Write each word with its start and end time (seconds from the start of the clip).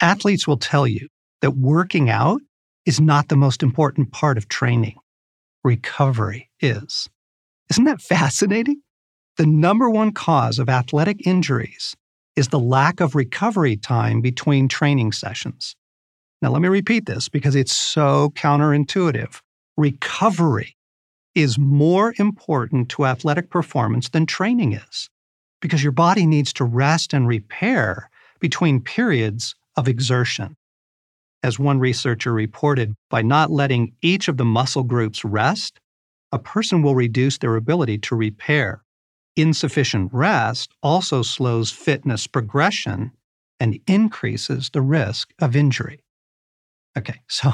Athletes 0.00 0.46
will 0.46 0.56
tell 0.56 0.86
you 0.86 1.08
that 1.42 1.56
working 1.56 2.08
out 2.08 2.40
is 2.86 3.00
not 3.00 3.28
the 3.28 3.36
most 3.36 3.62
important 3.62 4.12
part 4.12 4.38
of 4.38 4.48
training. 4.48 4.96
Recovery 5.62 6.50
is. 6.60 7.08
Isn't 7.70 7.84
that 7.84 8.00
fascinating? 8.00 8.80
The 9.36 9.46
number 9.46 9.90
one 9.90 10.12
cause 10.12 10.58
of 10.58 10.68
athletic 10.68 11.26
injuries 11.26 11.94
is 12.34 12.48
the 12.48 12.58
lack 12.58 13.00
of 13.00 13.14
recovery 13.14 13.76
time 13.76 14.20
between 14.22 14.68
training 14.68 15.12
sessions. 15.12 15.76
Now, 16.40 16.50
let 16.50 16.62
me 16.62 16.68
repeat 16.68 17.04
this 17.04 17.28
because 17.28 17.54
it's 17.54 17.72
so 17.72 18.30
counterintuitive. 18.34 19.40
Recovery 19.76 20.76
is 21.34 21.58
more 21.58 22.14
important 22.18 22.88
to 22.90 23.04
athletic 23.04 23.50
performance 23.50 24.08
than 24.08 24.26
training 24.26 24.72
is 24.72 25.10
because 25.60 25.82
your 25.82 25.92
body 25.92 26.24
needs 26.24 26.52
to 26.54 26.64
rest 26.64 27.12
and 27.12 27.28
repair 27.28 28.10
between 28.40 28.80
periods 28.80 29.54
of 29.76 29.88
exertion. 29.88 30.56
As 31.42 31.58
one 31.58 31.78
researcher 31.78 32.32
reported, 32.32 32.94
by 33.08 33.22
not 33.22 33.50
letting 33.50 33.94
each 34.02 34.28
of 34.28 34.36
the 34.36 34.44
muscle 34.44 34.82
groups 34.82 35.24
rest, 35.24 35.80
a 36.32 36.38
person 36.38 36.82
will 36.82 36.94
reduce 36.94 37.38
their 37.38 37.56
ability 37.56 37.98
to 37.98 38.14
repair. 38.14 38.82
Insufficient 39.36 40.12
rest 40.12 40.72
also 40.82 41.22
slows 41.22 41.70
fitness 41.70 42.26
progression 42.26 43.12
and 43.58 43.78
increases 43.86 44.70
the 44.70 44.82
risk 44.82 45.32
of 45.40 45.56
injury. 45.56 46.00
Okay, 46.96 47.20
so 47.28 47.52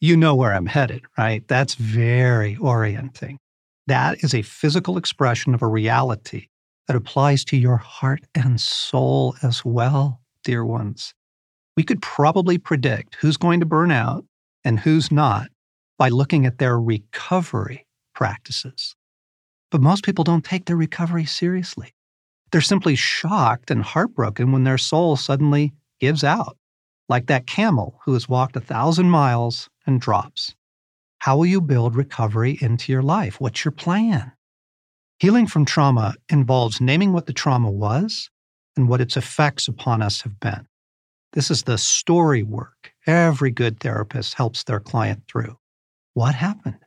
you 0.00 0.16
know 0.16 0.34
where 0.34 0.52
I'm 0.52 0.66
headed, 0.66 1.02
right? 1.16 1.46
That's 1.48 1.74
very 1.74 2.56
orienting. 2.56 3.38
That 3.86 4.22
is 4.22 4.34
a 4.34 4.42
physical 4.42 4.96
expression 4.96 5.54
of 5.54 5.62
a 5.62 5.66
reality 5.66 6.48
that 6.86 6.96
applies 6.96 7.44
to 7.46 7.56
your 7.56 7.76
heart 7.76 8.20
and 8.34 8.60
soul 8.60 9.34
as 9.42 9.64
well, 9.64 10.20
dear 10.44 10.64
ones. 10.64 11.14
We 11.76 11.82
could 11.82 12.02
probably 12.02 12.58
predict 12.58 13.16
who's 13.16 13.36
going 13.36 13.60
to 13.60 13.66
burn 13.66 13.90
out 13.90 14.24
and 14.64 14.78
who's 14.78 15.10
not 15.10 15.48
by 15.98 16.08
looking 16.08 16.46
at 16.46 16.58
their 16.58 16.78
recovery 16.78 17.86
practices. 18.14 18.94
But 19.70 19.80
most 19.80 20.04
people 20.04 20.24
don't 20.24 20.44
take 20.44 20.66
their 20.66 20.76
recovery 20.76 21.24
seriously. 21.24 21.94
They're 22.50 22.60
simply 22.60 22.94
shocked 22.94 23.70
and 23.70 23.82
heartbroken 23.82 24.52
when 24.52 24.64
their 24.64 24.78
soul 24.78 25.16
suddenly 25.16 25.72
gives 26.00 26.22
out, 26.22 26.58
like 27.08 27.26
that 27.26 27.46
camel 27.46 27.98
who 28.04 28.12
has 28.12 28.28
walked 28.28 28.56
a 28.56 28.60
thousand 28.60 29.08
miles 29.08 29.70
and 29.86 30.00
drops. 30.00 30.54
How 31.20 31.36
will 31.36 31.46
you 31.46 31.60
build 31.60 31.96
recovery 31.96 32.58
into 32.60 32.92
your 32.92 33.02
life? 33.02 33.40
What's 33.40 33.64
your 33.64 33.72
plan? 33.72 34.32
Healing 35.20 35.46
from 35.46 35.64
trauma 35.64 36.16
involves 36.28 36.80
naming 36.80 37.12
what 37.12 37.26
the 37.26 37.32
trauma 37.32 37.70
was 37.70 38.28
and 38.76 38.88
what 38.88 39.00
its 39.00 39.16
effects 39.16 39.68
upon 39.68 40.02
us 40.02 40.22
have 40.22 40.38
been. 40.40 40.66
This 41.32 41.50
is 41.50 41.62
the 41.62 41.78
story 41.78 42.42
work 42.42 42.92
every 43.06 43.50
good 43.50 43.80
therapist 43.80 44.34
helps 44.34 44.64
their 44.64 44.80
client 44.80 45.22
through. 45.28 45.56
What 46.12 46.34
happened? 46.34 46.84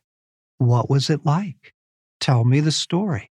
What 0.59 0.87
was 0.87 1.09
it 1.09 1.25
like? 1.25 1.73
Tell 2.19 2.45
me 2.45 2.59
the 2.59 2.71
story. 2.71 3.31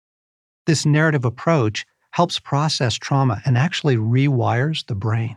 This 0.67 0.85
narrative 0.85 1.25
approach 1.25 1.87
helps 2.11 2.41
process 2.41 2.95
trauma 2.95 3.41
and 3.45 3.57
actually 3.57 3.97
rewires 3.97 4.85
the 4.87 4.97
brain. 4.97 5.37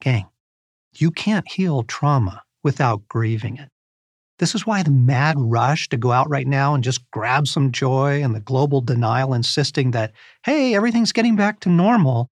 Gang, 0.00 0.28
you 0.96 1.10
can't 1.10 1.50
heal 1.50 1.82
trauma 1.82 2.42
without 2.62 3.08
grieving 3.08 3.56
it. 3.56 3.70
This 4.38 4.54
is 4.54 4.64
why 4.64 4.84
the 4.84 4.92
mad 4.92 5.34
rush 5.36 5.88
to 5.88 5.96
go 5.96 6.12
out 6.12 6.30
right 6.30 6.46
now 6.46 6.74
and 6.74 6.84
just 6.84 7.10
grab 7.10 7.48
some 7.48 7.72
joy 7.72 8.22
and 8.22 8.32
the 8.32 8.40
global 8.40 8.80
denial 8.80 9.34
insisting 9.34 9.90
that, 9.90 10.12
hey, 10.44 10.76
everything's 10.76 11.10
getting 11.10 11.34
back 11.34 11.58
to 11.60 11.68
normal 11.68 12.30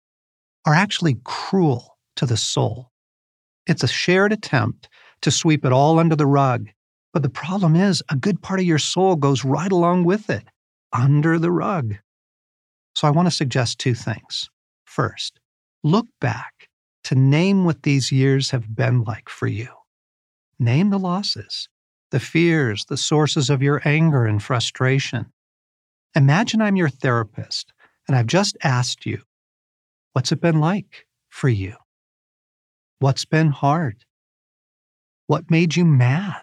are 0.64 0.74
actually 0.74 1.16
cruel 1.24 1.97
to 2.18 2.26
the 2.26 2.36
soul. 2.36 2.90
It's 3.66 3.82
a 3.82 3.88
shared 3.88 4.32
attempt 4.32 4.88
to 5.22 5.30
sweep 5.30 5.64
it 5.64 5.72
all 5.72 5.98
under 5.98 6.16
the 6.16 6.26
rug. 6.26 6.68
But 7.12 7.22
the 7.22 7.30
problem 7.30 7.74
is, 7.74 8.02
a 8.10 8.16
good 8.16 8.42
part 8.42 8.60
of 8.60 8.66
your 8.66 8.78
soul 8.78 9.16
goes 9.16 9.44
right 9.44 9.72
along 9.72 10.04
with 10.04 10.28
it, 10.28 10.44
under 10.92 11.38
the 11.38 11.50
rug. 11.50 11.96
So 12.94 13.08
I 13.08 13.12
want 13.12 13.26
to 13.26 13.34
suggest 13.34 13.78
two 13.78 13.94
things. 13.94 14.50
First, 14.84 15.40
look 15.82 16.06
back 16.20 16.68
to 17.04 17.14
name 17.14 17.64
what 17.64 17.84
these 17.84 18.12
years 18.12 18.50
have 18.50 18.74
been 18.74 19.04
like 19.04 19.28
for 19.28 19.46
you. 19.46 19.68
Name 20.58 20.90
the 20.90 20.98
losses, 20.98 21.68
the 22.10 22.20
fears, 22.20 22.84
the 22.88 22.96
sources 22.96 23.48
of 23.48 23.62
your 23.62 23.80
anger 23.84 24.26
and 24.26 24.42
frustration. 24.42 25.26
Imagine 26.16 26.60
I'm 26.60 26.76
your 26.76 26.88
therapist 26.88 27.72
and 28.06 28.16
I've 28.16 28.26
just 28.26 28.56
asked 28.62 29.06
you, 29.06 29.22
what's 30.12 30.32
it 30.32 30.40
been 30.40 30.58
like 30.58 31.06
for 31.28 31.48
you? 31.48 31.74
What's 33.00 33.24
been 33.24 33.50
hard? 33.50 34.04
What 35.28 35.50
made 35.50 35.76
you 35.76 35.84
mad? 35.84 36.42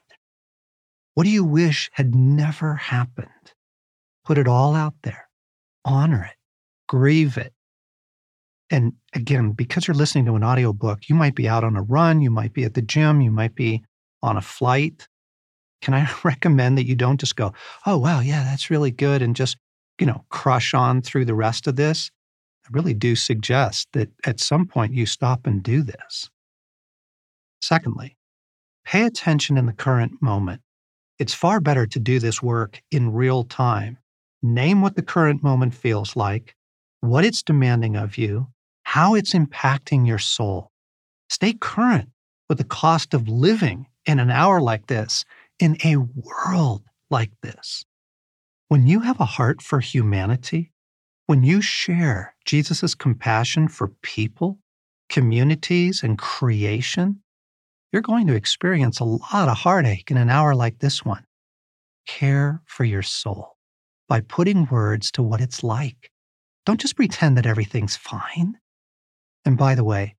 What 1.14 1.26
do 1.26 1.30
you 1.30 1.44
wish 1.44 1.90
had 1.94 2.16
never 2.16 2.76
happened? 2.76 3.30
Put 4.24 4.38
it 4.38 4.48
all 4.48 4.76
out 4.76 4.94
there. 5.04 5.28
Honor 5.84 6.30
it. 6.32 6.38
Grieve 6.88 7.38
it. 7.38 7.54
And 8.70 8.94
again, 9.14 9.52
because 9.52 9.88
you're 9.88 9.96
listening 9.96 10.26
to 10.26 10.36
an 10.36 10.44
audiobook, 10.44 11.10
you 11.10 11.16
might 11.16 11.36
be 11.36 11.48
out 11.48 11.64
on 11.64 11.76
a 11.76 11.82
run, 11.82 12.22
you 12.22 12.32
might 12.32 12.54
be 12.54 12.64
at 12.64 12.74
the 12.74 12.82
gym, 12.82 13.22
you 13.22 13.32
might 13.32 13.56
be 13.56 13.84
on 14.24 14.38
a 14.38 14.42
flight. 14.42 15.08
Can 15.82 15.94
I 15.94 16.10
recommend 16.24 16.78
that 16.78 16.88
you 16.88 16.96
don't 16.96 17.20
just 17.20 17.36
go, 17.36 17.54
oh, 17.86 17.98
wow, 17.98 18.22
yeah, 18.22 18.44
that's 18.44 18.70
really 18.70 18.92
good, 18.92 19.22
and 19.22 19.36
just, 19.36 19.58
you 20.00 20.06
know, 20.06 20.26
crush 20.30 20.74
on 20.74 21.02
through 21.02 21.26
the 21.26 21.36
rest 21.36 21.68
of 21.68 21.76
this? 21.76 22.10
I 22.66 22.70
really 22.72 22.96
do 22.96 23.16
suggest 23.16 23.90
that 23.94 24.10
at 24.26 24.40
some 24.40 24.66
point 24.66 24.94
you 24.94 25.06
stop 25.06 25.46
and 25.46 25.62
do 25.62 25.84
this. 25.84 26.30
Secondly, 27.68 28.16
pay 28.86 29.08
attention 29.08 29.58
in 29.58 29.66
the 29.66 29.74
current 29.74 30.22
moment. 30.22 30.62
It's 31.18 31.34
far 31.34 31.60
better 31.60 31.88
to 31.88 32.00
do 32.00 32.20
this 32.20 32.40
work 32.40 32.80
in 32.92 33.12
real 33.12 33.44
time. 33.44 33.98
Name 34.44 34.84
what 34.84 34.96
the 34.96 35.02
current 35.02 35.42
moment 35.42 35.74
feels 35.74 36.16
like, 36.16 36.56
what 37.00 37.26
it's 37.26 37.42
demanding 37.42 37.96
of 37.96 38.20
you, 38.20 38.50
how 38.84 39.16
it's 39.16 39.34
impacting 39.34 40.06
your 40.06 40.20
soul. 40.20 40.70
Stay 41.32 41.54
current 41.54 42.10
with 42.48 42.60
the 42.60 42.64
cost 42.64 43.16
of 43.16 43.28
living 43.28 43.88
in 44.06 44.20
an 44.20 44.30
hour 44.30 44.62
like 44.62 44.86
this, 44.86 45.26
in 45.58 45.76
a 45.84 45.96
world 45.98 46.84
like 47.10 47.32
this. 47.42 47.84
When 48.68 48.86
you 48.86 49.00
have 49.00 49.20
a 49.20 49.26
heart 49.26 49.64
for 49.64 49.80
humanity, 49.80 50.72
when 51.26 51.42
you 51.42 51.62
share 51.62 52.36
Jesus' 52.46 52.94
compassion 52.94 53.70
for 53.70 53.88
people, 54.04 54.60
communities, 55.10 56.04
and 56.04 56.16
creation, 56.20 57.24
you're 57.96 58.02
going 58.02 58.28
to 58.28 58.36
experience 58.36 59.00
a 59.00 59.06
lot 59.06 59.48
of 59.48 59.56
heartache 59.56 60.12
in 60.12 60.18
an 60.18 60.30
hour 60.30 60.54
like 60.54 60.80
this 60.80 61.06
one. 61.06 61.24
Care 62.06 62.62
for 62.66 62.84
your 62.84 63.02
soul 63.02 63.56
by 64.10 64.20
putting 64.20 64.66
words 64.66 65.10
to 65.12 65.24
what 65.24 65.40
it's 65.40 65.64
like. 65.64 66.12
Don't 66.66 66.82
just 66.82 66.98
pretend 66.98 67.38
that 67.38 67.46
everything's 67.46 67.96
fine. 67.96 68.58
And 69.46 69.58
by 69.58 69.76
the 69.76 69.86
way, 69.86 70.18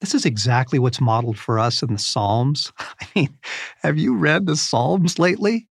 this 0.00 0.14
is 0.14 0.24
exactly 0.24 0.78
what's 0.78 1.00
modeled 1.00 1.36
for 1.36 1.58
us 1.58 1.82
in 1.82 1.92
the 1.92 1.98
Psalms. 1.98 2.72
I 2.78 3.08
mean, 3.16 3.36
have 3.82 3.98
you 3.98 4.14
read 4.14 4.46
the 4.46 4.54
Psalms 4.54 5.18
lately? 5.18 5.66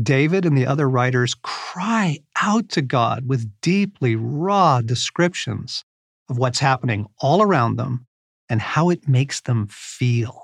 David 0.00 0.46
and 0.46 0.56
the 0.56 0.66
other 0.66 0.88
writers 0.88 1.34
cry 1.42 2.20
out 2.40 2.68
to 2.68 2.82
God 2.82 3.26
with 3.26 3.50
deeply 3.60 4.14
raw 4.14 4.80
descriptions 4.80 5.84
of 6.28 6.38
what's 6.38 6.60
happening 6.60 7.06
all 7.18 7.42
around 7.42 7.78
them 7.80 8.06
and 8.48 8.60
how 8.60 8.90
it 8.90 9.08
makes 9.08 9.40
them 9.40 9.66
feel. 9.68 10.43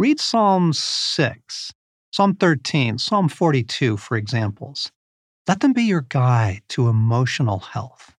Read 0.00 0.20
Psalm 0.20 0.72
6, 0.72 1.72
Psalm 2.12 2.36
13, 2.36 2.98
Psalm 2.98 3.28
42 3.28 3.96
for 3.96 4.16
examples. 4.16 4.92
Let 5.48 5.58
them 5.58 5.72
be 5.72 5.82
your 5.82 6.02
guide 6.02 6.62
to 6.68 6.88
emotional 6.88 7.58
health. 7.58 8.14